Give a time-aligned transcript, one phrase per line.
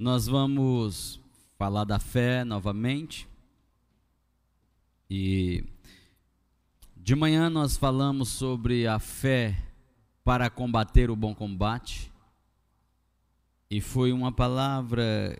[0.00, 1.20] Nós vamos
[1.58, 3.26] falar da fé novamente.
[5.10, 5.64] E
[6.96, 9.60] de manhã nós falamos sobre a fé
[10.22, 12.12] para combater o bom combate.
[13.68, 15.36] E foi uma palavra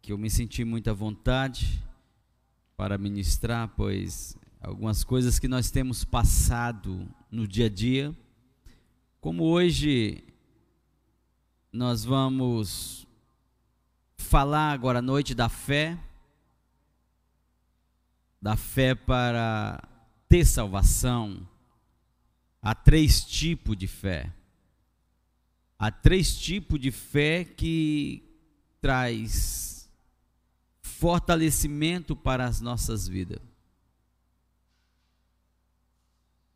[0.00, 1.82] que eu me senti muita vontade
[2.76, 8.16] para ministrar, pois algumas coisas que nós temos passado no dia a dia,
[9.20, 10.22] como hoje
[11.72, 13.08] nós vamos
[14.32, 15.98] falar agora à noite da fé,
[18.40, 19.86] da fé para
[20.26, 21.46] ter salvação.
[22.62, 24.32] Há três tipos de fé.
[25.78, 28.22] Há três tipos de fé que
[28.80, 29.86] traz
[30.80, 33.42] fortalecimento para as nossas vidas.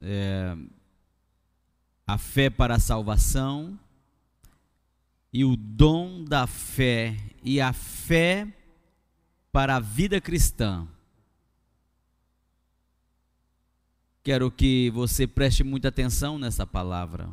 [0.01, 0.57] É,
[2.07, 3.79] a fé para a salvação,
[5.33, 8.47] e o dom da fé e a fé
[9.53, 10.87] para a vida cristã.
[14.23, 17.29] Quero que você preste muita atenção nessa palavra.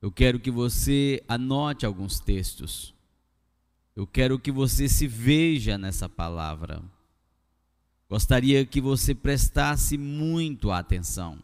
[0.00, 2.94] Eu quero que você anote alguns textos.
[3.96, 6.80] Eu quero que você se veja nessa palavra.
[8.08, 11.42] Gostaria que você prestasse muito atenção.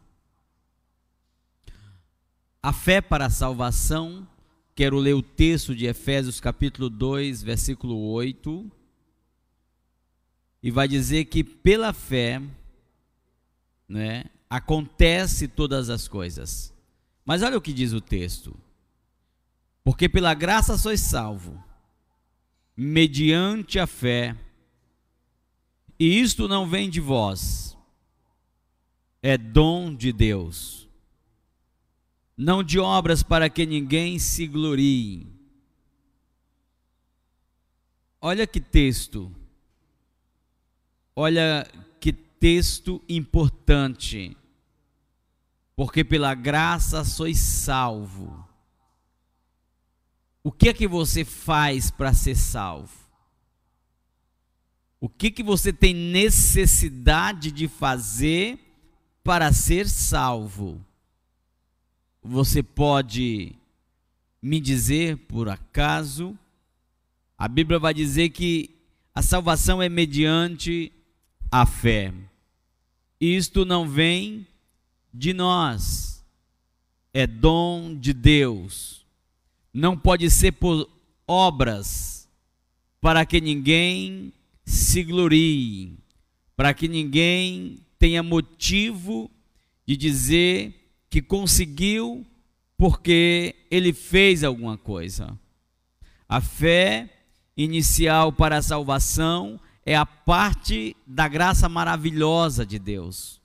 [2.63, 4.27] A fé para a salvação
[4.75, 8.71] Quero ler o texto de Efésios capítulo 2, versículo 8.
[10.61, 12.43] E vai dizer que pela fé,
[13.89, 16.75] né, acontece todas as coisas.
[17.25, 18.57] Mas olha o que diz o texto.
[19.85, 21.63] Porque pela graça sois salvo,
[22.77, 24.37] mediante a fé.
[26.01, 27.77] E isto não vem de vós,
[29.23, 30.84] é dom de Deus
[32.37, 35.27] não de obras para que ninguém se glorie.
[38.21, 39.31] Olha que texto,
[41.15, 41.67] olha
[42.01, 44.37] que texto importante,
[45.77, 48.49] porque pela graça sois salvo.
[50.43, 53.05] O que é que você faz para ser salvo?
[55.01, 58.59] O que que você tem necessidade de fazer
[59.23, 60.83] para ser salvo?
[62.25, 63.53] Você pode
[64.41, 66.37] me dizer, por acaso,
[67.37, 68.71] a Bíblia vai dizer que
[69.15, 70.91] a salvação é mediante
[71.51, 72.15] a fé.
[73.21, 74.47] Isto não vem
[75.13, 76.25] de nós,
[77.13, 79.05] é dom de Deus.
[79.73, 80.89] Não pode ser por
[81.27, 82.27] obras,
[83.01, 84.33] para que ninguém
[84.65, 85.99] se glorie,
[86.57, 89.31] para que ninguém tenha motivo
[89.87, 90.84] de dizer
[91.15, 92.27] que conseguiu
[92.77, 95.39] porque ele fez alguma coisa.
[96.29, 97.09] A fé
[97.57, 103.41] inicial para a salvação é a parte da graça maravilhosa de Deus.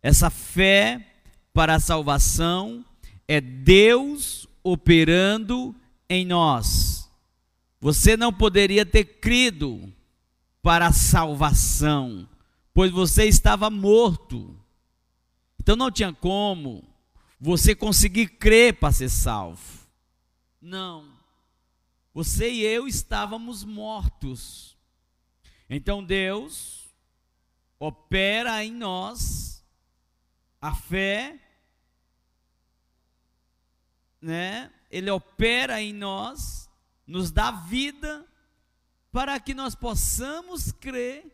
[0.00, 1.04] Essa fé
[1.52, 2.84] para a salvação
[3.26, 5.74] é Deus operando
[6.08, 7.10] em nós.
[7.80, 9.92] Você não poderia ter crido
[10.62, 12.28] para a salvação,
[12.72, 14.56] pois você estava morto.
[15.68, 16.82] Então não tinha como
[17.38, 19.86] você conseguir crer para ser salvo.
[20.62, 21.12] Não.
[22.14, 24.78] Você e eu estávamos mortos.
[25.68, 26.88] Então Deus
[27.78, 29.62] opera em nós
[30.58, 31.38] a fé,
[34.22, 34.72] né?
[34.90, 36.70] Ele opera em nós,
[37.06, 38.26] nos dá vida
[39.12, 41.30] para que nós possamos crer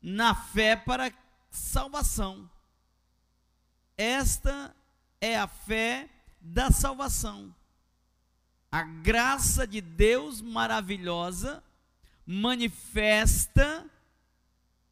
[0.00, 1.12] na fé para
[1.50, 2.48] salvação.
[3.96, 4.74] Esta
[5.20, 6.08] é a fé
[6.40, 7.54] da salvação.
[8.70, 11.62] A graça de Deus maravilhosa
[12.26, 13.88] manifesta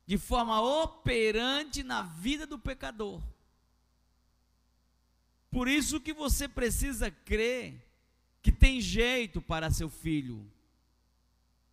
[0.06, 3.20] de forma operante na vida do pecador.
[5.50, 7.81] Por isso que você precisa crer
[8.43, 10.44] que tem jeito para seu filho,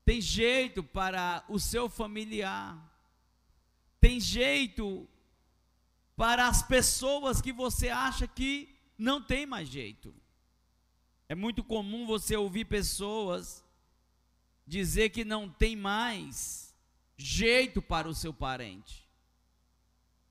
[0.05, 2.77] tem jeito para o seu familiar,
[3.99, 5.07] tem jeito
[6.21, 10.13] para as pessoas que você acha que não tem mais jeito.
[11.27, 13.65] É muito comum você ouvir pessoas
[14.67, 16.75] dizer que não tem mais
[17.17, 19.09] jeito para o seu parente.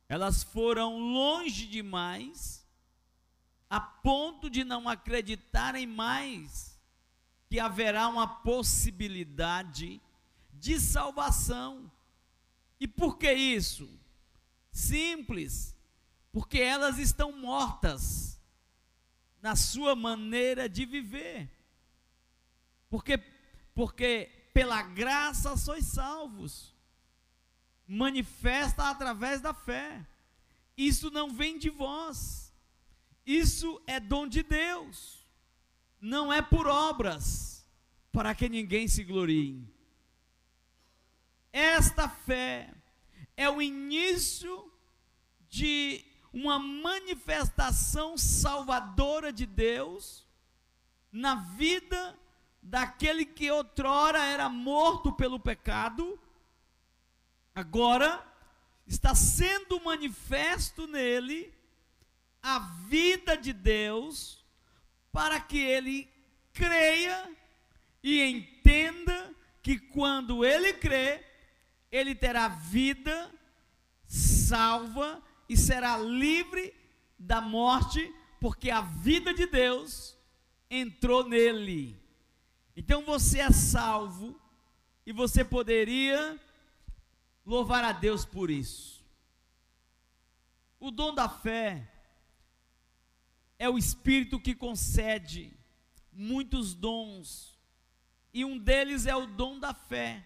[0.09, 2.65] Elas foram longe demais
[3.69, 6.81] a ponto de não acreditarem mais
[7.49, 10.01] que haverá uma possibilidade
[10.53, 11.91] de salvação.
[12.79, 13.91] E por que isso?
[14.71, 15.75] Simples
[16.33, 18.41] porque elas estão mortas
[19.43, 21.51] na sua maneira de viver.
[22.89, 23.19] Porque,
[23.75, 26.75] porque pela graça sois salvos.
[27.87, 30.07] Manifesta através da fé.
[30.77, 32.53] Isso não vem de vós.
[33.27, 35.27] Isso é dom de Deus.
[36.01, 37.67] Não é por obras,
[38.13, 39.69] para que ninguém se glorie.
[41.53, 42.73] Esta fé
[43.37, 44.73] é o início
[45.49, 50.27] de uma manifestação salvadora de Deus
[51.11, 52.19] na vida
[52.63, 56.21] daquele que outrora era morto pelo pecado,
[57.55, 58.25] agora
[58.87, 61.53] está sendo manifesto nele
[62.43, 64.45] a vida de Deus,
[65.13, 66.09] para que ele
[66.53, 67.37] creia
[68.03, 71.25] e entenda que quando ele crê,
[71.91, 73.31] ele terá vida
[74.07, 76.73] salva e será livre
[77.19, 80.17] da morte, porque a vida de Deus
[80.71, 82.01] entrou nele.
[82.77, 84.41] Então você é salvo
[85.05, 86.41] e você poderia
[87.45, 89.05] louvar a Deus por isso.
[90.79, 91.91] O dom da fé
[93.59, 95.53] é o Espírito que concede
[96.13, 97.59] muitos dons,
[98.33, 100.25] e um deles é o dom da fé.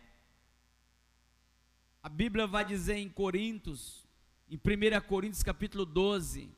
[2.02, 4.03] A Bíblia vai dizer em Coríntios,
[4.48, 6.50] em 1 Coríntios capítulo 12,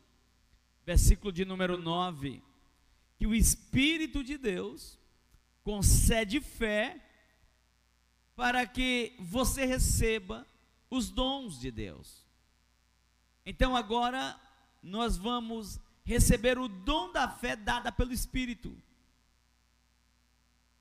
[0.84, 2.42] versículo de número 9,
[3.16, 4.98] que o Espírito de Deus
[5.62, 7.00] concede fé
[8.34, 10.46] para que você receba
[10.90, 12.24] os dons de Deus.
[13.44, 14.38] Então agora
[14.82, 18.76] nós vamos receber o dom da fé dada pelo Espírito.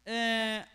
[0.05, 0.67] É,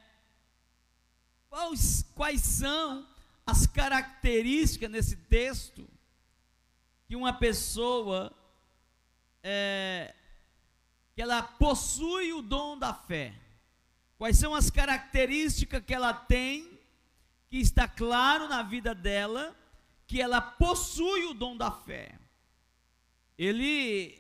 [1.49, 3.07] quais, quais são
[3.47, 5.89] as características nesse texto
[7.11, 8.33] que uma pessoa
[9.43, 10.15] é,
[11.13, 13.35] que ela possui o dom da fé.
[14.17, 16.71] Quais são as características que ela tem
[17.49, 19.57] que está claro na vida dela
[20.07, 22.17] que ela possui o dom da fé.
[23.37, 24.17] Ele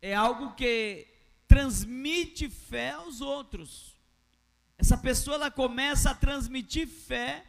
[0.00, 1.06] é algo que
[1.46, 3.94] transmite fé aos outros.
[4.78, 7.44] Essa pessoa ela começa a transmitir fé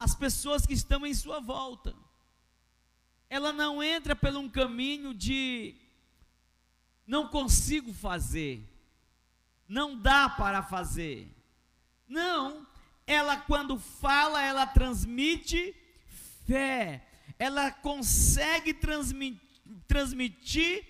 [0.00, 1.94] às pessoas que estão em sua volta
[3.34, 5.74] ela não entra por um caminho de
[7.04, 8.62] não consigo fazer,
[9.68, 11.28] não dá para fazer.
[12.06, 12.64] Não,
[13.04, 15.74] ela quando fala, ela transmite
[16.46, 17.04] fé,
[17.36, 19.40] ela consegue transmitir,
[19.88, 20.86] transmitir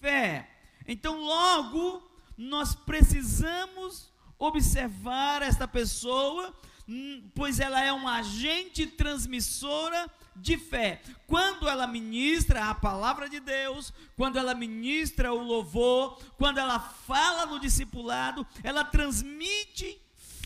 [0.00, 0.48] fé.
[0.86, 2.08] Então, logo,
[2.38, 4.08] nós precisamos
[4.38, 6.56] observar esta pessoa,
[6.88, 11.00] hum, pois ela é uma agente transmissora de fé.
[11.26, 17.46] Quando ela ministra a palavra de Deus, quando ela ministra o louvor, quando ela fala
[17.46, 20.00] no discipulado, ela transmite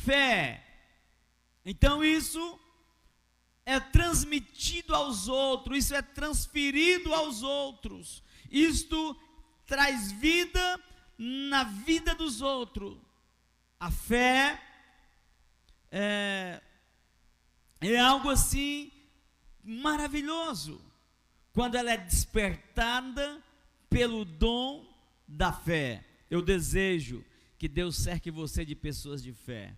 [0.05, 0.63] fé.
[1.65, 2.61] Então isso
[3.65, 8.23] é transmitido aos outros, isso é transferido aos outros.
[8.51, 9.19] Isto
[9.67, 10.81] traz vida
[11.19, 12.97] na vida dos outros.
[13.79, 14.63] A fé
[15.91, 16.63] é,
[17.81, 18.93] é algo assim
[19.67, 20.81] maravilhoso
[21.53, 23.43] quando ela é despertada
[23.91, 24.87] pelo dom
[25.27, 26.05] da fé.
[26.31, 27.25] Eu desejo
[27.59, 29.77] que Deus cerque você de pessoas de fé.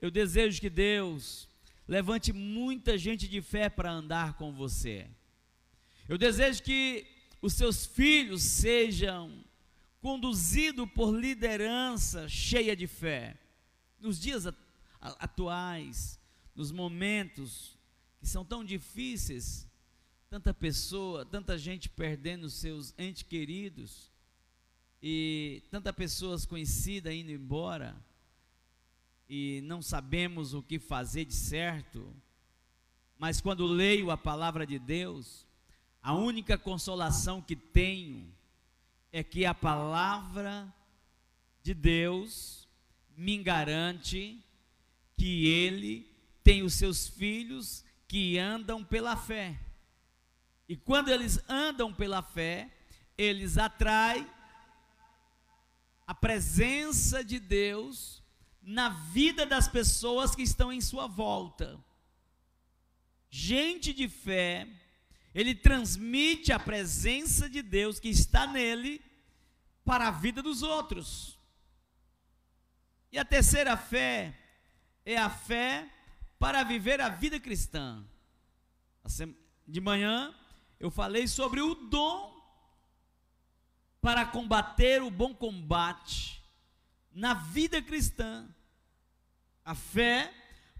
[0.00, 1.48] Eu desejo que Deus
[1.88, 5.08] levante muita gente de fé para andar com você.
[6.08, 7.06] Eu desejo que
[7.40, 9.44] os seus filhos sejam
[10.00, 13.36] conduzidos por liderança cheia de fé.
[13.98, 14.44] Nos dias
[15.00, 16.20] atuais,
[16.54, 17.75] nos momentos
[18.18, 19.66] que são tão difíceis,
[20.28, 24.10] tanta pessoa, tanta gente perdendo seus entes queridos
[25.02, 27.96] e tanta pessoas conhecidas indo embora
[29.28, 32.14] e não sabemos o que fazer de certo.
[33.18, 35.46] Mas quando leio a palavra de Deus,
[36.02, 38.32] a única consolação que tenho
[39.12, 40.72] é que a palavra
[41.62, 42.68] de Deus
[43.16, 44.38] me garante
[45.16, 46.06] que Ele
[46.44, 49.58] tem os seus filhos que andam pela fé.
[50.68, 52.70] E quando eles andam pela fé,
[53.16, 54.26] eles atraem
[56.06, 58.22] a presença de Deus
[58.62, 61.78] na vida das pessoas que estão em sua volta.
[63.30, 64.68] Gente de fé,
[65.34, 69.00] ele transmite a presença de Deus que está nele
[69.84, 71.38] para a vida dos outros.
[73.12, 74.36] E a terceira fé
[75.04, 75.88] é a fé
[76.46, 78.06] para viver a vida cristã.
[79.66, 80.32] De manhã
[80.78, 82.40] eu falei sobre o dom
[84.00, 86.40] para combater o bom combate
[87.12, 88.48] na vida cristã.
[89.64, 90.32] A fé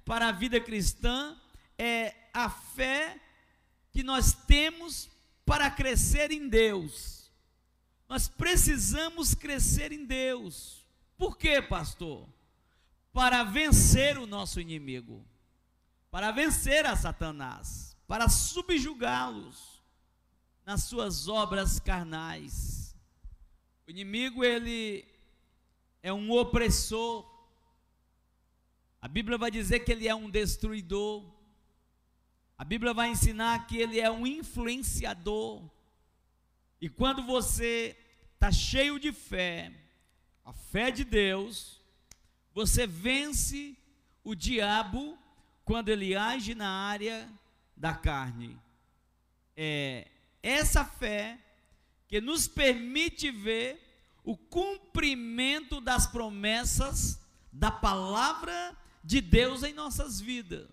[0.04, 1.37] para a vida cristã
[1.76, 3.20] é a fé
[3.90, 5.11] que nós temos
[5.44, 7.28] para crescer em Deus.
[8.08, 10.87] Nós precisamos crescer em Deus.
[11.18, 12.25] Por quê, pastor?
[13.12, 15.26] Para vencer o nosso inimigo,
[16.10, 19.82] para vencer a Satanás, para subjugá-los
[20.64, 22.96] nas suas obras carnais.
[23.86, 25.04] O inimigo, ele
[26.02, 27.25] é um opressor.
[29.00, 31.25] A Bíblia vai dizer que ele é um destruidor.
[32.58, 35.62] A Bíblia vai ensinar que ele é um influenciador.
[36.80, 37.96] E quando você
[38.34, 39.72] está cheio de fé,
[40.44, 41.80] a fé de Deus,
[42.52, 43.76] você vence
[44.25, 45.18] o diabo
[45.66, 47.28] quando ele age na área
[47.76, 48.56] da carne.
[49.56, 50.06] É
[50.40, 51.38] essa fé
[52.06, 53.82] que nos permite ver
[54.23, 57.20] o cumprimento das promessas
[57.52, 60.68] da palavra de Deus em nossas vidas.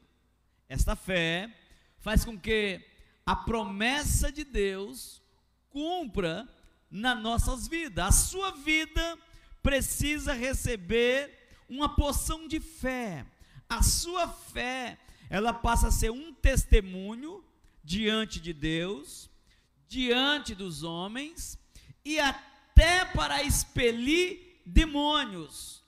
[0.70, 1.52] Esta fé
[1.98, 2.80] faz com que
[3.26, 5.24] a promessa de Deus
[5.72, 6.48] cumpra
[6.92, 8.06] nas nossas vidas.
[8.06, 9.18] A sua vida
[9.64, 13.26] precisa receber uma porção de fé.
[13.70, 14.98] A sua fé,
[15.30, 17.44] ela passa a ser um testemunho
[17.84, 19.30] diante de Deus,
[19.88, 21.58] diante dos homens
[22.06, 25.84] e até para expelir demônios.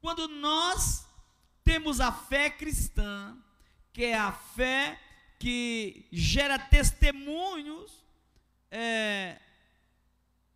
[0.00, 1.06] Quando nós
[1.62, 3.36] temos a fé cristã,
[3.92, 4.98] que é a fé
[5.38, 8.04] que gera testemunhos,
[8.70, 9.38] é,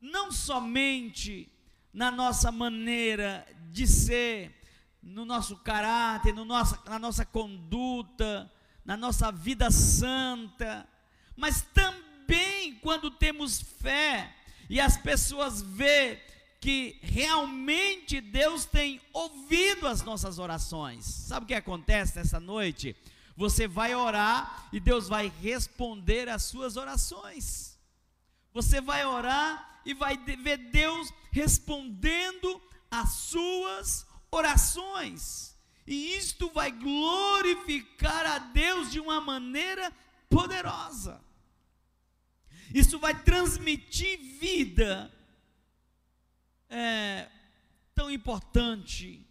[0.01, 1.51] não somente
[1.93, 4.62] na nossa maneira de ser,
[5.03, 8.51] no nosso caráter, no na nossa conduta,
[8.85, 10.89] na nossa vida santa,
[11.37, 14.35] mas também quando temos fé
[14.71, 16.21] e as pessoas vê
[16.61, 21.05] que realmente Deus tem ouvido as nossas orações.
[21.05, 22.95] Sabe o que acontece nessa noite?
[23.37, 27.77] Você vai orar e Deus vai responder às suas orações.
[28.53, 34.12] Você vai orar e vai ver Deus respondendo às suas orações.
[35.87, 39.93] E isto vai glorificar a Deus de uma maneira
[40.29, 41.23] poderosa.
[42.75, 45.13] Isso vai transmitir vida.
[46.69, 47.31] É
[47.95, 49.25] tão importante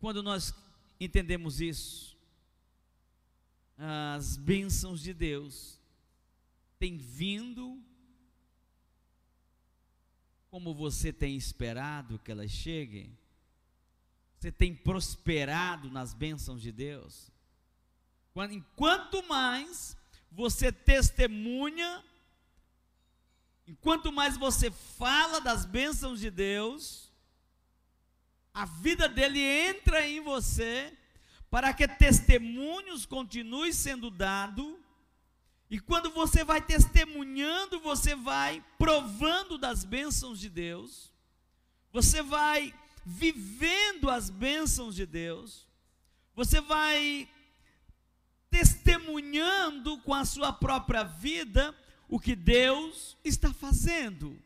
[0.00, 0.52] quando nós
[0.98, 2.08] entendemos isso
[3.78, 5.80] as bênçãos de Deus
[6.80, 7.80] têm vindo
[10.50, 13.16] como você tem esperado que elas cheguem?
[14.38, 17.28] Você tem prosperado nas bênçãos de Deus?
[18.52, 19.96] Enquanto mais
[20.30, 22.04] você testemunha,
[23.66, 27.12] enquanto mais você fala das bênçãos de Deus,
[28.54, 30.96] a vida dele entra em você
[31.50, 34.76] para que testemunhos continuem sendo dados.
[35.68, 41.12] E quando você vai testemunhando, você vai provando das bênçãos de Deus,
[41.92, 42.72] você vai
[43.10, 45.66] vivendo as bênçãos de Deus,
[46.34, 47.26] você vai
[48.50, 51.74] testemunhando com a sua própria vida
[52.06, 54.38] o que Deus está fazendo.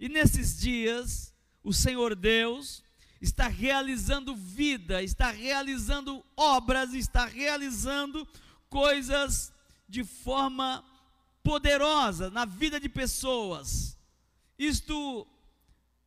[0.00, 2.82] E nesses dias, o Senhor Deus
[3.20, 8.26] está realizando vida, está realizando obras, está realizando
[8.68, 9.52] coisas
[9.88, 10.84] de forma
[11.44, 13.96] poderosa na vida de pessoas.
[14.58, 15.28] Isto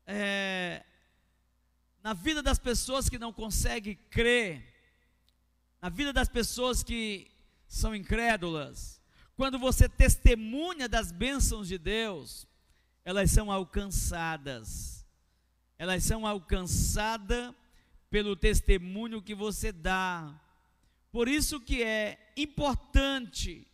[0.05, 0.83] é,
[2.03, 4.61] na vida das pessoas que não conseguem crer,
[5.81, 7.31] na vida das pessoas que
[7.67, 9.01] são incrédulas,
[9.35, 12.45] quando você testemunha das bênçãos de Deus,
[13.03, 15.03] elas são alcançadas
[15.83, 17.53] elas são alcançadas
[18.09, 20.33] pelo testemunho que você dá.
[21.11, 23.67] Por isso que é importante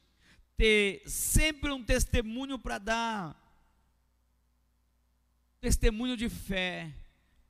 [0.58, 3.36] ter sempre um testemunho para dar.
[5.62, 6.92] Testemunho de fé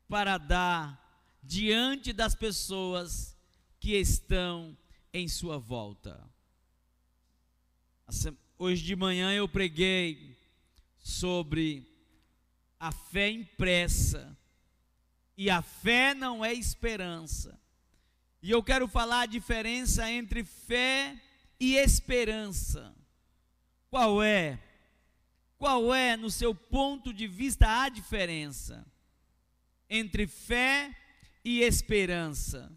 [0.09, 3.37] para dar diante das pessoas
[3.79, 4.75] que estão
[5.13, 6.19] em sua volta.
[8.57, 10.35] Hoje de manhã eu preguei
[10.97, 11.87] sobre
[12.79, 14.35] a fé impressa
[15.37, 17.57] e a fé não é esperança.
[18.41, 21.21] E eu quero falar a diferença entre fé
[21.59, 22.95] e esperança.
[23.91, 24.59] Qual é?
[25.57, 28.85] Qual é, no seu ponto de vista, a diferença
[29.89, 30.95] entre fé
[31.43, 32.71] e esperança?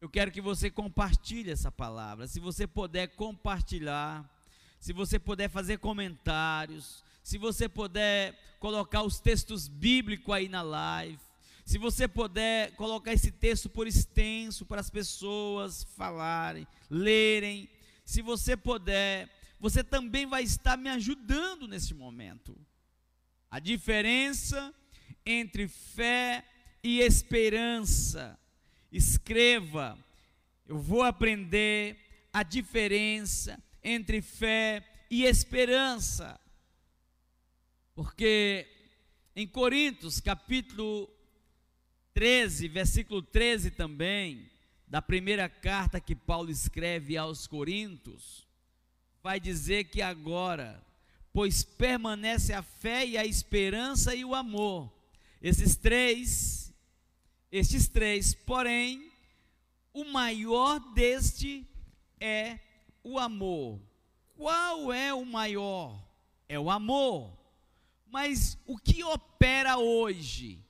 [0.00, 2.26] Eu quero que você compartilhe essa palavra.
[2.26, 4.28] Se você puder compartilhar,
[4.78, 11.18] se você puder fazer comentários, se você puder colocar os textos bíblicos aí na live,
[11.66, 17.68] Se você puder colocar esse texto por extenso para as pessoas falarem, lerem,
[18.04, 22.56] se você puder, você também vai estar me ajudando nesse momento.
[23.50, 24.72] A diferença
[25.26, 26.44] entre fé
[26.82, 28.38] e esperança.
[28.92, 29.98] Escreva,
[30.66, 31.98] eu vou aprender
[32.32, 36.40] a diferença entre fé e esperança.
[37.94, 38.66] Porque
[39.34, 41.10] em Coríntios, capítulo
[42.14, 44.48] 13, versículo 13 também,
[44.86, 48.46] da primeira carta que Paulo escreve aos Coríntios,
[49.22, 50.82] vai dizer que agora,
[51.32, 54.95] pois permanece a fé e a esperança e o amor.
[55.40, 56.72] Esses três,
[57.50, 59.10] estes três, porém,
[59.92, 61.66] o maior deste
[62.20, 62.58] é
[63.02, 63.80] o amor.
[64.36, 65.98] Qual é o maior?
[66.48, 67.36] É o amor.
[68.06, 70.62] Mas o que opera hoje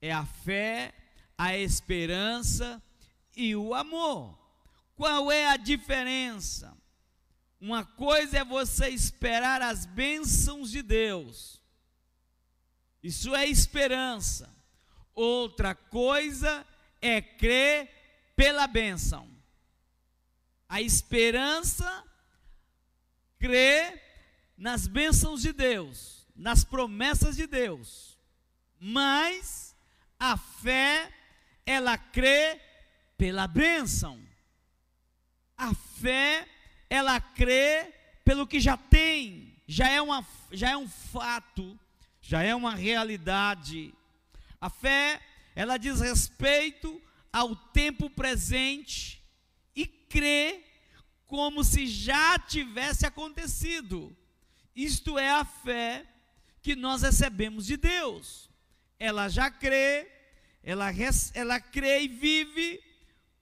[0.00, 0.92] é a fé,
[1.38, 2.82] a esperança
[3.36, 4.38] e o amor.
[4.96, 6.76] Qual é a diferença?
[7.60, 11.61] Uma coisa é você esperar as bênçãos de Deus,
[13.02, 14.48] isso é esperança.
[15.14, 16.66] Outra coisa
[17.00, 17.90] é crer
[18.36, 19.28] pela bênção.
[20.68, 22.04] A esperança
[23.38, 24.00] crê
[24.56, 28.16] nas bênçãos de Deus, nas promessas de Deus.
[28.78, 29.76] Mas
[30.18, 31.12] a fé,
[31.66, 32.60] ela crê
[33.18, 34.20] pela bênção.
[35.56, 36.48] A fé,
[36.88, 37.92] ela crê
[38.24, 41.78] pelo que já tem, já é, uma, já é um fato,
[42.22, 43.92] já é uma realidade.
[44.60, 45.20] A fé,
[45.54, 47.02] ela diz respeito
[47.32, 49.20] ao tempo presente
[49.74, 50.64] e crê
[51.26, 54.16] como se já tivesse acontecido.
[54.74, 56.06] Isto é a fé
[56.62, 58.48] que nós recebemos de Deus.
[58.98, 60.08] Ela já crê,
[60.62, 60.90] ela,
[61.34, 62.80] ela crê e vive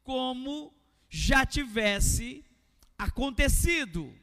[0.03, 0.75] como
[1.09, 2.45] já tivesse
[2.97, 4.15] acontecido.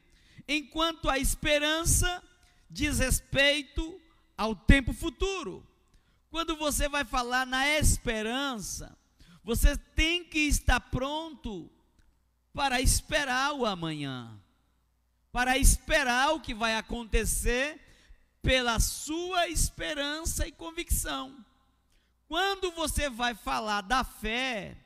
[0.48, 2.22] Enquanto a esperança
[2.68, 4.00] diz respeito
[4.38, 5.66] ao tempo futuro.
[6.30, 8.96] Quando você vai falar na esperança,
[9.42, 11.68] você tem que estar pronto
[12.54, 14.38] para esperar o amanhã,
[15.32, 17.80] para esperar o que vai acontecer
[18.40, 21.44] pela sua esperança e convicção.
[22.28, 24.76] Quando você vai falar da fé,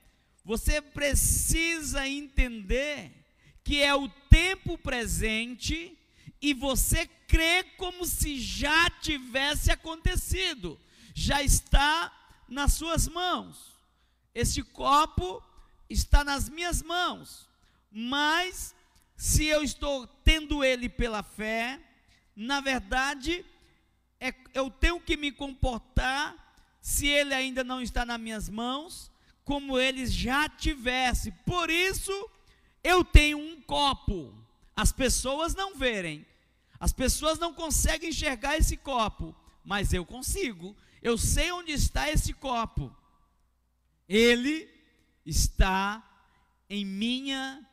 [0.44, 3.12] você precisa entender
[3.64, 5.98] que é o tempo presente
[6.42, 10.78] e você crê como se já tivesse acontecido,
[11.14, 12.12] já está
[12.48, 13.72] nas suas mãos.
[14.34, 15.42] Este copo
[15.88, 17.48] está nas minhas mãos
[17.92, 18.74] mas
[19.16, 21.78] se eu estou tendo ele pela fé,
[22.34, 23.44] na verdade,
[24.18, 26.34] é, eu tenho que me comportar,
[26.80, 29.10] se ele ainda não está nas minhas mãos,
[29.44, 31.30] como ele já tivesse.
[31.44, 32.30] Por isso,
[32.82, 34.34] eu tenho um copo.
[34.74, 36.26] As pessoas não verem,
[36.82, 39.32] as pessoas não conseguem enxergar esse copo,
[39.64, 40.76] mas eu consigo.
[41.00, 42.92] Eu sei onde está esse copo.
[44.08, 44.68] Ele
[45.24, 46.02] está
[46.68, 47.64] em minha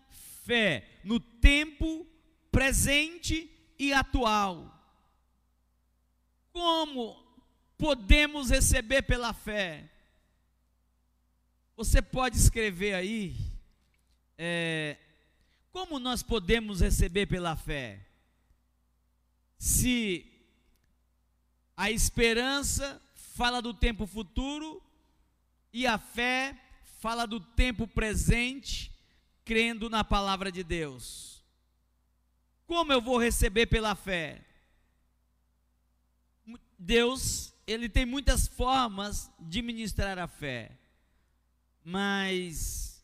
[0.45, 2.05] fé no tempo
[2.51, 4.79] presente e atual.
[6.53, 7.17] Como
[7.79, 9.89] podemos receber pela fé?
[11.75, 13.35] Você pode escrever aí,
[14.37, 14.97] é,
[15.71, 18.05] como nós podemos receber pela fé?
[19.59, 20.25] Se
[21.75, 24.81] a esperança fala do tempo futuro
[25.71, 26.57] e a fé
[26.99, 28.91] fala do tempo presente
[29.43, 31.43] crendo na palavra de Deus.
[32.65, 34.45] Como eu vou receber pela fé?
[36.77, 40.77] Deus, ele tem muitas formas de ministrar a fé,
[41.83, 43.03] mas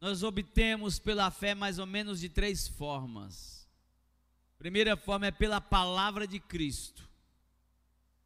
[0.00, 3.53] nós obtemos pela fé mais ou menos de três formas.
[4.64, 7.06] Primeira forma é pela palavra de Cristo.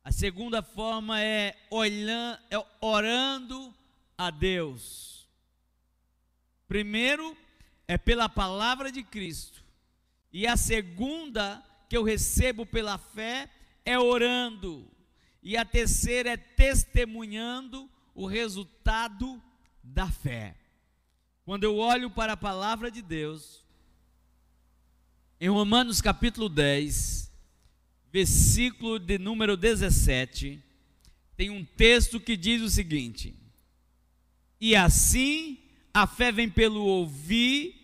[0.04, 3.74] A segunda forma é, olhando, é orando
[4.16, 5.28] a Deus.
[6.68, 7.36] Primeiro
[7.88, 9.64] é pela palavra de Cristo.
[10.32, 13.50] E a segunda que eu recebo pela fé
[13.84, 14.88] é orando.
[15.42, 19.42] E a terceira é testemunhando o resultado
[19.82, 20.56] da fé.
[21.44, 23.66] Quando eu olho para a palavra de Deus,
[25.40, 27.30] em Romanos capítulo 10,
[28.12, 30.62] versículo de número 17,
[31.36, 33.34] tem um texto que diz o seguinte:
[34.60, 35.58] E assim
[35.94, 37.74] a fé vem pelo ouvir,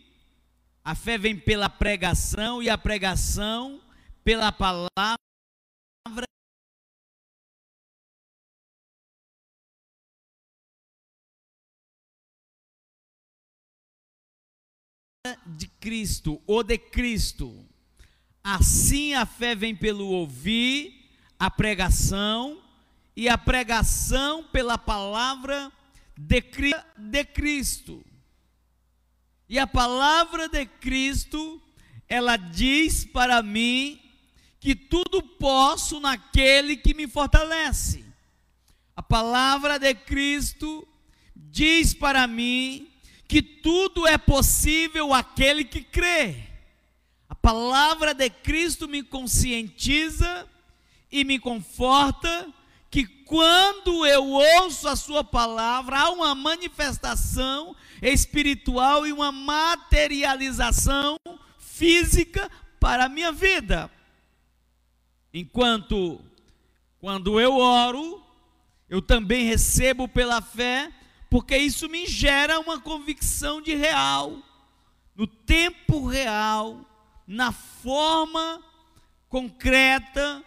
[0.83, 3.81] a fé vem pela pregação e a pregação
[4.25, 5.17] pela palavra
[15.47, 17.67] de Cristo, ou de Cristo.
[18.43, 21.09] Assim a fé vem pelo ouvir
[21.39, 22.63] a pregação,
[23.17, 25.73] e a pregação pela palavra
[26.17, 26.43] de,
[26.99, 28.05] de Cristo.
[29.49, 31.63] E a palavra de Cristo,
[32.09, 34.01] ela diz para mim
[34.59, 38.05] que tudo posso naquele que me fortalece.
[38.97, 40.87] A palavra de Cristo
[41.37, 42.94] diz para mim
[43.27, 46.37] que tudo é possível aquele que crê.
[47.29, 50.49] A palavra de Cristo me conscientiza
[51.11, 52.53] e me conforta
[52.91, 61.17] que quando eu ouço a Sua palavra, há uma manifestação espiritual e uma materialização
[61.59, 63.91] física para a minha vida.
[65.33, 66.21] Enquanto,
[67.01, 68.23] quando eu oro,
[68.89, 70.93] eu também recebo pela fé,
[71.35, 74.41] porque isso me gera uma convicção de real,
[75.17, 76.89] no tempo real,
[77.27, 78.63] na forma
[79.29, 80.45] concreta.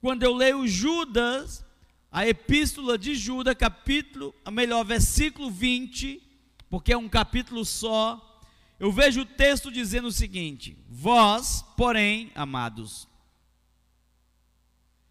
[0.00, 1.62] Quando eu leio Judas,
[2.10, 6.22] a epístola de Judas, capítulo, a melhor, versículo 20,
[6.70, 8.40] porque é um capítulo só,
[8.80, 13.06] eu vejo o texto dizendo o seguinte: Vós, porém, amados,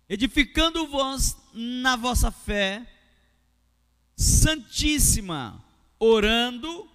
[0.09, 2.87] edificando-vos na vossa fé,
[4.15, 5.63] santíssima,
[5.99, 6.87] orando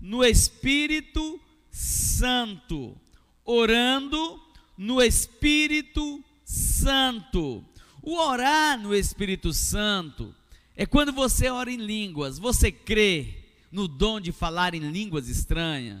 [0.00, 2.96] no Espírito Santo,
[3.44, 4.40] orando
[4.76, 7.64] no Espírito Santo.
[8.02, 10.34] O orar no Espírito Santo
[10.76, 16.00] é quando você ora em línguas, você crê no dom de falar em línguas estranhas.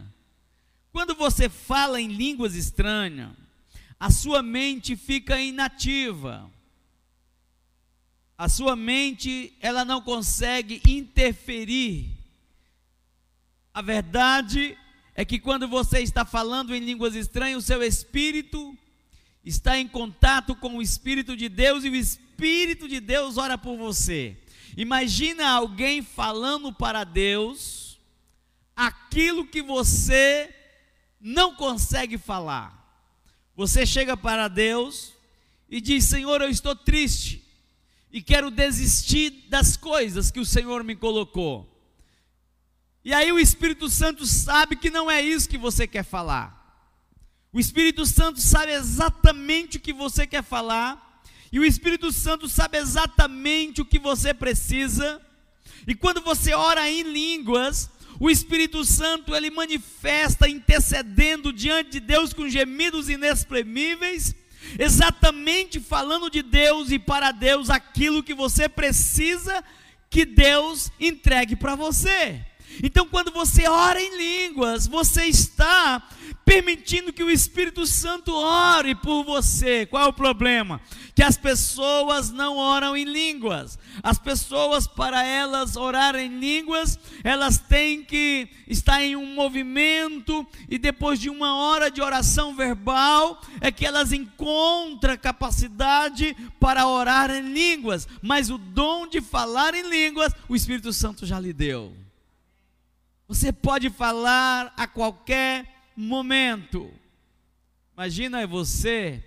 [0.92, 3.30] Quando você fala em línguas estranhas,
[3.98, 6.50] a sua mente fica inativa.
[8.36, 12.10] A sua mente, ela não consegue interferir.
[13.72, 14.76] A verdade
[15.14, 18.76] é que quando você está falando em línguas estranhas, o seu espírito
[19.44, 23.76] está em contato com o Espírito de Deus e o Espírito de Deus ora por
[23.76, 24.36] você.
[24.76, 28.00] Imagina alguém falando para Deus
[28.74, 30.52] aquilo que você
[31.20, 32.82] não consegue falar.
[33.54, 35.12] Você chega para Deus
[35.68, 37.43] e diz: Senhor, eu estou triste
[38.14, 41.68] e quero desistir das coisas que o Senhor me colocou.
[43.04, 46.62] E aí o Espírito Santo sabe que não é isso que você quer falar.
[47.52, 52.78] O Espírito Santo sabe exatamente o que você quer falar, e o Espírito Santo sabe
[52.78, 55.20] exatamente o que você precisa.
[55.84, 62.32] E quando você ora em línguas, o Espírito Santo ele manifesta intercedendo diante de Deus
[62.32, 64.36] com gemidos inexprimíveis,
[64.78, 69.62] exatamente falando de Deus e para Deus aquilo que você precisa
[70.10, 72.40] que Deus entregue para você.
[72.82, 76.08] Então, quando você ora em línguas, você está
[76.44, 79.86] permitindo que o Espírito Santo ore por você.
[79.86, 80.80] Qual é o problema?
[81.14, 83.78] Que as pessoas não oram em línguas.
[84.02, 90.78] As pessoas, para elas orarem em línguas, elas têm que estar em um movimento e
[90.78, 97.52] depois de uma hora de oração verbal é que elas encontram capacidade para orar em
[97.52, 98.06] línguas.
[98.20, 101.94] Mas o dom de falar em línguas, o Espírito Santo já lhe deu.
[103.26, 106.92] Você pode falar a qualquer momento.
[107.94, 109.22] Imagina você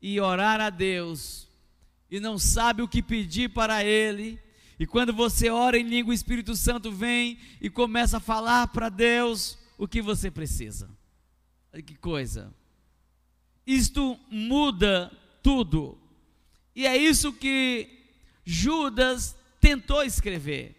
[0.00, 1.48] e orar a Deus
[2.10, 4.40] e não sabe o que pedir para Ele.
[4.78, 8.88] E quando você ora em língua, o Espírito Santo vem e começa a falar para
[8.88, 10.88] Deus o que você precisa.
[11.72, 12.54] Olha que coisa.
[13.66, 15.10] Isto muda
[15.42, 15.98] tudo.
[16.74, 17.88] E é isso que
[18.44, 20.76] Judas tentou escrever.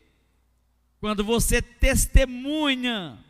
[1.00, 3.24] Quando você testemunha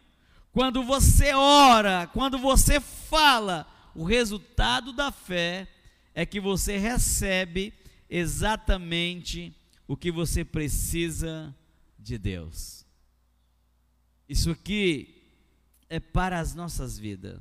[0.51, 5.67] quando você ora, quando você fala, o resultado da fé
[6.13, 7.73] é que você recebe
[8.09, 9.55] exatamente
[9.87, 11.55] o que você precisa
[11.97, 12.85] de Deus.
[14.27, 15.23] Isso aqui
[15.89, 17.39] é para as nossas vidas,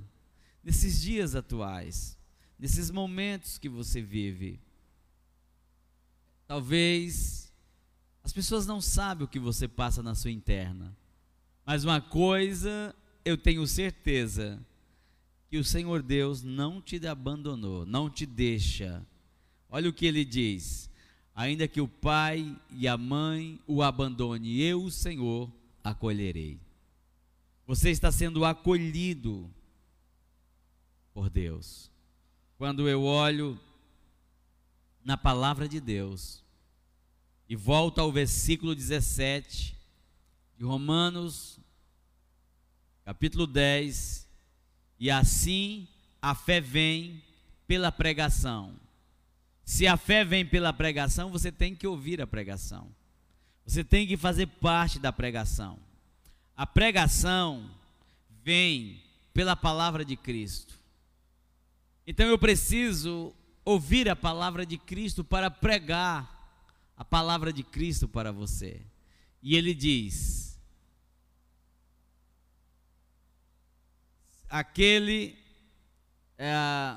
[0.64, 2.16] nesses dias atuais,
[2.58, 4.60] nesses momentos que você vive.
[6.46, 7.52] Talvez
[8.24, 10.96] as pessoas não sabem o que você passa na sua interna.
[11.68, 14.58] Mas uma coisa eu tenho certeza
[15.50, 19.06] que o Senhor Deus não te abandonou, não te deixa.
[19.68, 20.88] Olha o que ele diz:
[21.34, 25.52] ainda que o pai e a mãe o abandone, eu, o Senhor,
[25.84, 26.58] acolherei.
[27.66, 29.50] Você está sendo acolhido
[31.12, 31.90] por Deus.
[32.56, 33.60] Quando eu olho
[35.04, 36.42] na palavra de Deus
[37.46, 39.76] e volto ao versículo 17
[40.58, 41.60] de Romanos
[43.04, 44.28] capítulo 10.
[44.98, 45.86] E assim
[46.20, 47.22] a fé vem
[47.66, 48.74] pela pregação.
[49.64, 52.90] Se a fé vem pela pregação, você tem que ouvir a pregação.
[53.64, 55.78] Você tem que fazer parte da pregação.
[56.56, 57.70] A pregação
[58.42, 59.00] vem
[59.32, 60.74] pela palavra de Cristo.
[62.04, 63.32] Então eu preciso
[63.64, 66.34] ouvir a palavra de Cristo para pregar
[66.96, 68.80] a palavra de Cristo para você.
[69.42, 70.47] E ele diz:
[74.48, 75.36] aquele
[76.38, 76.96] é,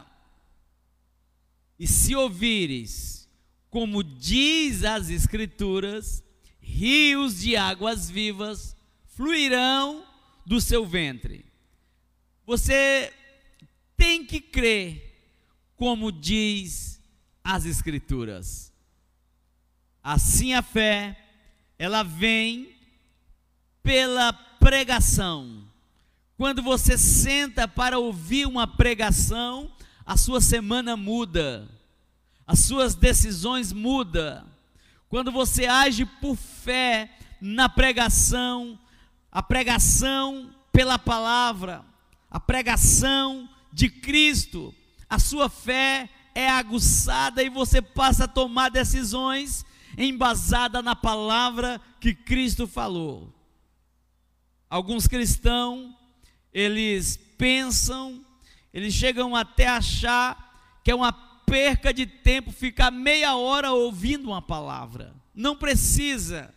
[1.80, 3.28] e se ouvires,
[3.70, 6.24] como diz as Escrituras,
[6.60, 8.76] rios de águas vivas
[9.08, 10.06] fluirão
[10.46, 11.46] do seu ventre.
[12.46, 13.12] Você
[13.98, 15.34] tem que crer,
[15.76, 17.02] como diz
[17.44, 18.72] as Escrituras.
[20.04, 21.18] Assim a fé,
[21.78, 22.76] ela vem
[23.82, 25.71] pela pregação.
[26.42, 29.72] Quando você senta para ouvir uma pregação,
[30.04, 31.70] a sua semana muda,
[32.48, 34.44] as suas decisões mudam.
[35.08, 38.80] Quando você age por fé na pregação,
[39.32, 41.86] a pregação pela palavra,
[42.28, 44.74] a pregação de Cristo,
[45.08, 49.64] a sua fé é aguçada e você passa a tomar decisões
[49.96, 53.32] embasada na palavra que Cristo falou.
[54.68, 56.01] Alguns cristãos,
[56.54, 58.24] eles pensam
[58.74, 64.42] eles chegam até achar que é uma perca de tempo ficar meia hora ouvindo uma
[64.42, 65.14] palavra.
[65.36, 66.54] Não precisa.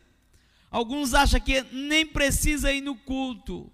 [0.70, 3.70] Alguns acham que nem precisa ir no culto,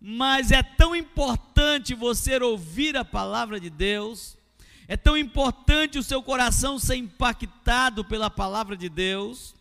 [0.00, 4.36] mas é tão importante você ouvir a palavra de Deus,
[4.88, 9.54] é tão importante o seu coração ser impactado pela palavra de Deus,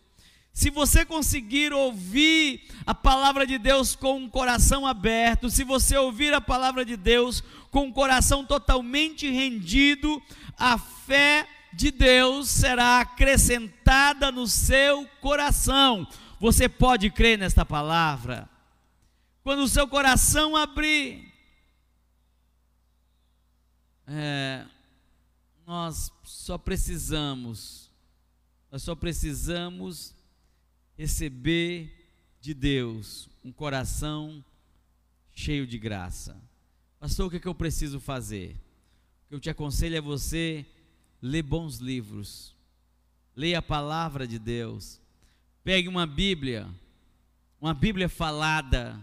[0.54, 6.34] se você conseguir ouvir a palavra de Deus com um coração aberto, se você ouvir
[6.34, 10.22] a palavra de Deus com um coração totalmente rendido,
[10.58, 16.06] a fé de Deus será acrescentada no seu coração.
[16.40, 18.50] Você pode crer nesta palavra?
[19.44, 21.32] Quando o seu coração abrir,
[24.06, 24.66] é,
[25.66, 27.90] nós só precisamos,
[28.70, 30.14] nós só precisamos
[31.02, 34.46] receber de Deus um coração
[35.34, 36.40] cheio de graça.
[37.00, 38.52] Pastor, o que, é que eu preciso fazer?
[39.26, 40.64] O que eu te aconselho é você
[41.20, 42.56] ler bons livros,
[43.36, 45.02] leia a palavra de Deus,
[45.64, 46.70] pegue uma Bíblia,
[47.60, 48.96] uma Bíblia falada,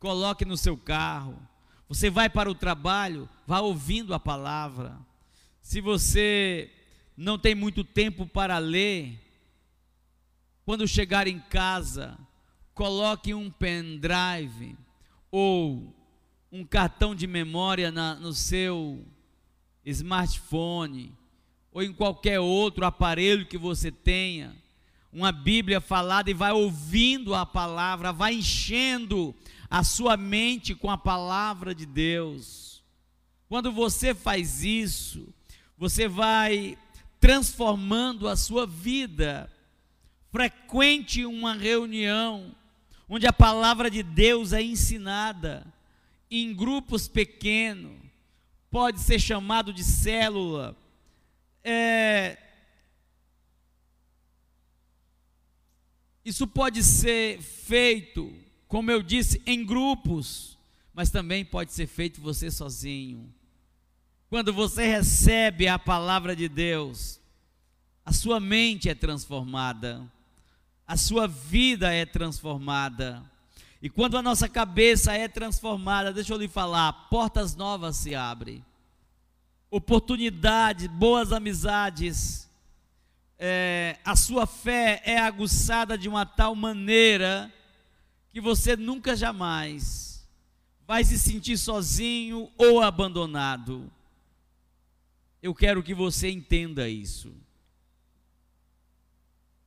[0.00, 1.40] coloque no seu carro.
[1.88, 4.98] Você vai para o trabalho, vá ouvindo a palavra.
[5.62, 6.72] Se você
[7.16, 9.25] não tem muito tempo para ler,
[10.66, 12.18] quando chegar em casa,
[12.74, 14.76] coloque um pendrive
[15.30, 15.94] ou
[16.50, 19.06] um cartão de memória na, no seu
[19.84, 21.14] smartphone
[21.70, 24.56] ou em qualquer outro aparelho que você tenha,
[25.12, 29.32] uma Bíblia falada e vai ouvindo a palavra, vai enchendo
[29.70, 32.82] a sua mente com a palavra de Deus.
[33.48, 35.32] Quando você faz isso,
[35.78, 36.76] você vai
[37.20, 39.48] transformando a sua vida
[40.36, 42.54] frequente uma reunião
[43.08, 45.66] onde a palavra de Deus é ensinada
[46.30, 47.98] em grupos pequenos,
[48.70, 50.76] pode ser chamado de célula.
[51.64, 52.36] É,
[56.22, 58.30] isso pode ser feito,
[58.68, 60.58] como eu disse, em grupos,
[60.92, 63.32] mas também pode ser feito você sozinho.
[64.28, 67.18] Quando você recebe a palavra de Deus,
[68.04, 70.14] a sua mente é transformada
[70.86, 73.22] a sua vida é transformada.
[73.82, 78.64] E quando a nossa cabeça é transformada, deixa eu lhe falar, portas novas se abrem,
[79.70, 82.48] oportunidades, boas amizades,
[83.38, 87.52] é, a sua fé é aguçada de uma tal maneira
[88.30, 90.26] que você nunca jamais
[90.86, 93.90] vai se sentir sozinho ou abandonado.
[95.42, 97.34] Eu quero que você entenda isso.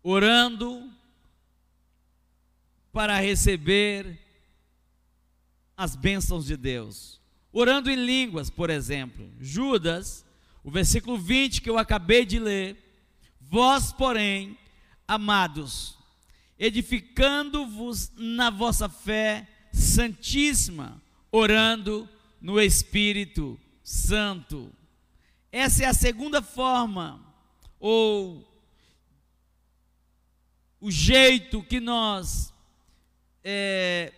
[0.02, 0.90] Orando,
[2.92, 4.20] para receber
[5.78, 7.20] as bênçãos de Deus.
[7.52, 9.32] Orando em línguas, por exemplo.
[9.40, 10.26] Judas,
[10.64, 12.78] o versículo 20 que eu acabei de ler.
[13.40, 14.58] Vós, porém,
[15.08, 15.98] amados,
[16.58, 22.08] edificando-vos na vossa fé santíssima, orando
[22.42, 24.72] no Espírito Santo.
[25.52, 27.26] Essa é a segunda forma,
[27.80, 28.48] ou
[30.80, 32.54] o jeito que nós
[33.44, 34.14] é,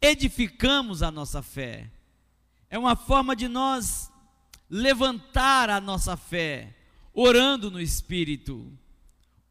[0.00, 1.90] edificamos a nossa fé.
[2.68, 4.10] É uma forma de nós
[4.68, 6.74] levantar a nossa fé,
[7.12, 8.72] orando no Espírito.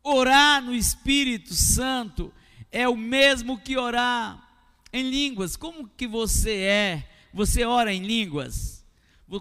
[0.01, 2.33] Orar no Espírito Santo
[2.71, 4.47] é o mesmo que orar
[4.93, 5.55] em línguas.
[5.55, 7.09] Como que você é?
[7.33, 8.85] Você ora em línguas?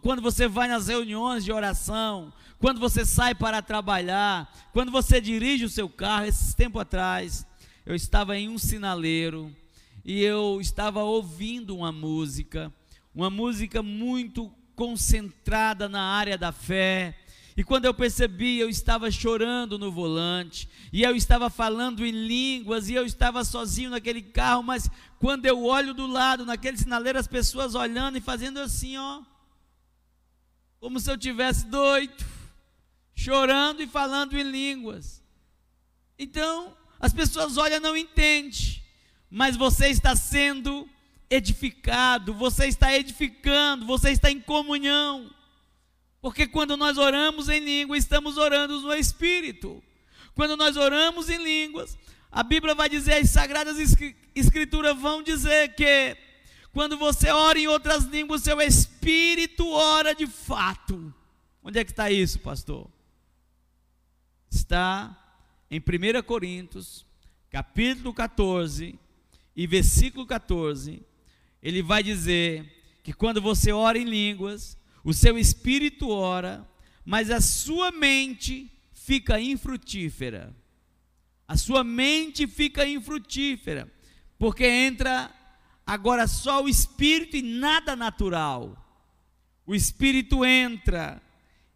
[0.03, 5.65] Quando você vai nas reuniões de oração, quando você sai para trabalhar, quando você dirige
[5.65, 7.47] o seu carro, esses tempo atrás,
[7.87, 9.55] eu estava em um sinaleiro
[10.09, 12.73] e eu estava ouvindo uma música,
[13.15, 17.15] uma música muito concentrada na área da fé.
[17.55, 22.89] E quando eu percebi, eu estava chorando no volante, e eu estava falando em línguas,
[22.89, 27.29] e eu estava sozinho naquele carro, mas quando eu olho do lado, naquele sinaleiro, as
[27.29, 29.21] pessoas olhando e fazendo assim, ó,
[30.81, 32.25] como se eu tivesse doido,
[33.15, 35.23] chorando e falando em línguas.
[36.19, 38.79] Então, as pessoas olham e não entendem,
[39.31, 40.89] mas você está sendo
[41.31, 45.31] edificado, você está edificando, você está em comunhão.
[46.21, 49.83] Porque quando nós oramos em língua, estamos orando no Espírito.
[50.35, 51.99] Quando nós oramos em línguas,
[52.31, 53.77] a Bíblia vai dizer, as Sagradas
[54.35, 56.17] Escrituras vão dizer que
[56.73, 61.13] quando você ora em outras línguas, seu espírito ora de fato.
[61.63, 62.89] Onde é que está isso, pastor?
[64.51, 65.17] Está
[65.71, 67.05] em 1 Coríntios,
[67.51, 68.99] capítulo 14
[69.59, 71.03] e versículo 14,
[71.61, 76.65] ele vai dizer que quando você ora em línguas, o seu espírito ora,
[77.05, 80.55] mas a sua mente fica infrutífera.
[81.49, 83.93] A sua mente fica infrutífera,
[84.39, 85.29] porque entra
[85.85, 88.77] agora só o espírito e nada natural.
[89.67, 91.21] O espírito entra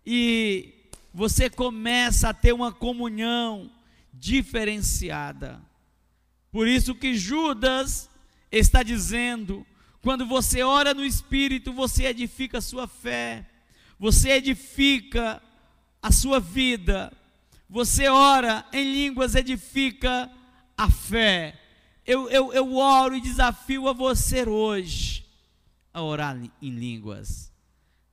[0.07, 0.73] e
[1.13, 3.73] você começa a ter uma comunhão
[4.15, 5.72] diferenciada.
[6.53, 8.11] Por isso que Judas
[8.51, 9.67] está dizendo:
[10.03, 13.47] quando você ora no Espírito, você edifica a sua fé,
[13.99, 15.43] você edifica
[16.03, 17.11] a sua vida,
[17.69, 20.31] você ora em línguas, edifica
[20.77, 21.59] a fé.
[22.05, 25.25] Eu, eu, eu oro e desafio a você hoje
[25.95, 27.51] a orar em línguas,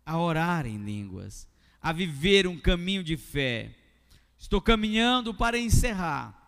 [0.06, 1.48] a orar em línguas,
[1.82, 3.76] a viver um caminho de fé.
[4.38, 6.39] Estou caminhando para encerrar.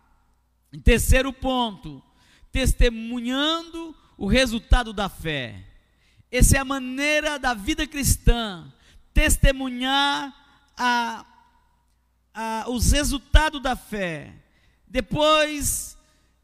[0.72, 2.02] Em terceiro ponto,
[2.50, 5.64] testemunhando o resultado da fé.
[6.30, 8.72] Essa é a maneira da vida cristã,
[9.12, 10.34] testemunhar
[10.76, 11.26] a,
[12.32, 14.34] a, os resultados da fé.
[14.88, 15.98] Depois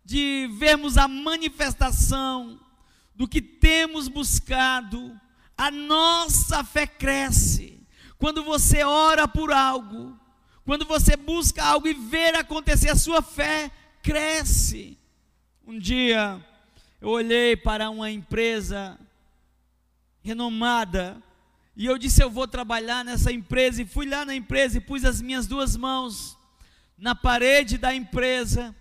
[0.04, 2.60] de vermos a manifestação
[3.14, 5.18] do que temos buscado,
[5.56, 7.80] a nossa fé cresce.
[8.18, 10.18] Quando você ora por algo,
[10.64, 13.70] quando você busca algo e ver acontecer, a sua fé
[14.02, 14.98] cresce.
[15.66, 16.44] Um dia
[17.00, 18.98] eu olhei para uma empresa
[20.22, 21.22] renomada
[21.76, 23.82] e eu disse: Eu vou trabalhar nessa empresa.
[23.82, 26.36] E fui lá na empresa e pus as minhas duas mãos
[26.96, 28.74] na parede da empresa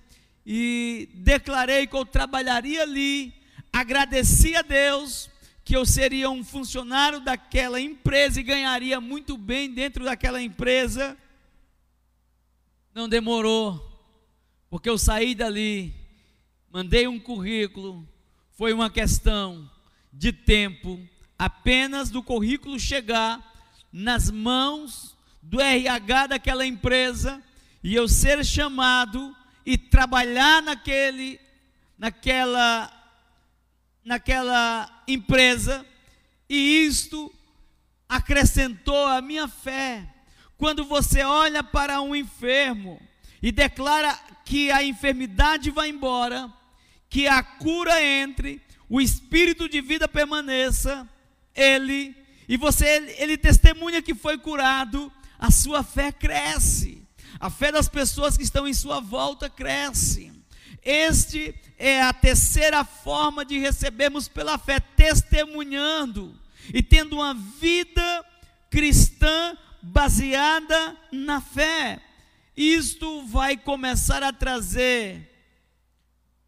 [0.43, 3.33] e declarei que eu trabalharia ali.
[3.71, 5.29] Agradeci a Deus
[5.63, 11.17] que eu seria um funcionário daquela empresa e ganharia muito bem dentro daquela empresa.
[12.95, 13.96] Não demorou,
[14.69, 15.93] porque eu saí dali,
[16.69, 18.07] mandei um currículo,
[18.51, 19.69] foi uma questão
[20.11, 20.99] de tempo,
[21.37, 23.39] apenas do currículo chegar
[23.91, 27.41] nas mãos do RH daquela empresa
[27.83, 31.39] e eu ser chamado e trabalhar naquele
[31.97, 32.91] naquela
[34.03, 35.85] naquela empresa.
[36.49, 37.33] E isto
[38.07, 40.07] acrescentou a minha fé.
[40.57, 42.99] Quando você olha para um enfermo
[43.41, 46.51] e declara que a enfermidade vai embora,
[47.09, 51.07] que a cura entre, o espírito de vida permaneça,
[51.55, 52.15] ele
[52.47, 57.03] e você ele, ele testemunha que foi curado, a sua fé cresce.
[57.39, 60.31] A fé das pessoas que estão em sua volta cresce.
[60.81, 66.39] Este é a terceira forma de recebermos pela fé, testemunhando
[66.73, 68.25] e tendo uma vida
[68.69, 71.99] cristã baseada na fé.
[72.57, 75.31] Isto vai começar a trazer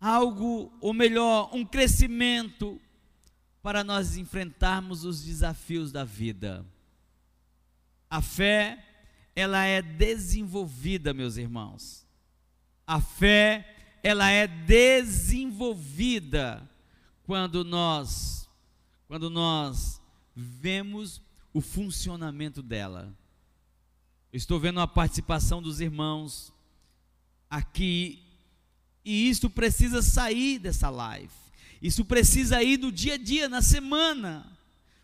[0.02, 2.82] algo, ou melhor, um crescimento
[3.62, 6.66] para nós enfrentarmos os desafios da vida.
[8.10, 8.84] A fé,
[9.36, 12.08] ela é desenvolvida, meus irmãos.
[12.88, 16.68] A fé, ela é desenvolvida
[17.24, 18.40] quando nós
[19.08, 20.02] quando nós
[20.36, 23.12] vemos o funcionamento dela.
[24.32, 26.54] Estou vendo a participação dos irmãos
[27.50, 28.22] aqui,
[29.04, 31.32] e isso precisa sair dessa live.
[31.82, 34.46] Isso precisa ir no dia a dia, na semana.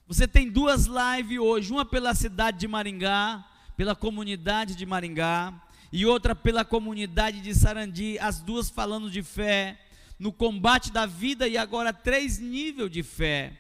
[0.08, 3.44] Você tem duas lives hoje, uma pela cidade de Maringá,
[3.76, 5.54] pela comunidade de Maringá,
[5.92, 9.80] e outra pela comunidade de Sarandi, as duas falando de fé,
[10.20, 13.58] no combate da vida e agora três níveis de fé,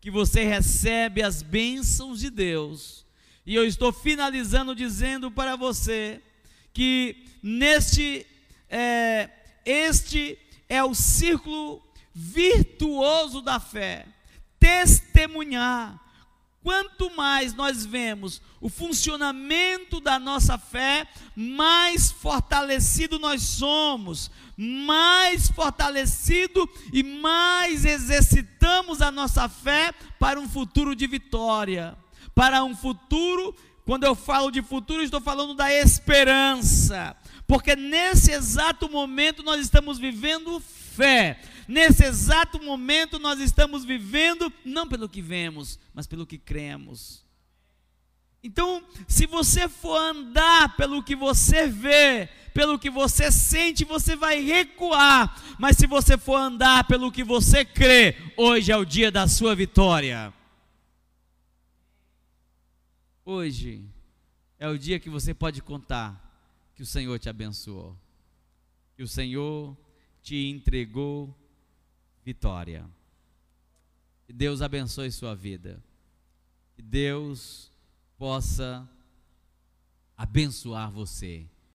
[0.00, 3.06] que você recebe as bênçãos de Deus.
[3.48, 6.20] E eu estou finalizando dizendo para você
[6.70, 8.26] que neste
[8.68, 9.30] é,
[9.64, 10.38] este
[10.68, 11.82] é o círculo
[12.12, 14.04] virtuoso da fé.
[14.60, 15.98] Testemunhar.
[16.62, 26.68] Quanto mais nós vemos o funcionamento da nossa fé, mais fortalecido nós somos, mais fortalecido
[26.92, 31.96] e mais exercitamos a nossa fé para um futuro de vitória,
[32.38, 33.52] para um futuro,
[33.84, 37.16] quando eu falo de futuro, estou falando da esperança,
[37.48, 41.40] porque nesse exato momento nós estamos vivendo fé.
[41.66, 47.26] Nesse exato momento nós estamos vivendo não pelo que vemos, mas pelo que cremos.
[48.40, 54.40] Então, se você for andar pelo que você vê, pelo que você sente, você vai
[54.40, 55.42] recuar.
[55.58, 59.56] Mas se você for andar pelo que você crê, hoje é o dia da sua
[59.56, 60.32] vitória.
[63.30, 63.84] Hoje
[64.58, 67.94] é o dia que você pode contar que o Senhor te abençoou,
[68.96, 69.76] que o Senhor
[70.22, 71.36] te entregou
[72.24, 72.88] vitória.
[74.24, 75.84] Que Deus abençoe sua vida.
[76.74, 77.70] Que Deus
[78.16, 78.88] possa
[80.16, 81.46] abençoar você